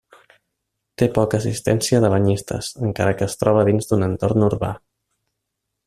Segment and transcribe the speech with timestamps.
[1.01, 4.73] Té poca assistència de banyistes, encara que es troba dins d'un entorn urbà.